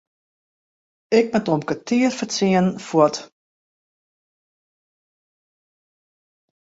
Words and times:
Ik 1.17 1.25
moat 1.31 1.47
om 1.53 1.63
kertier 1.67 2.11
foar 2.17 2.29
tsienen 2.31 2.67
fuort. 2.87 3.15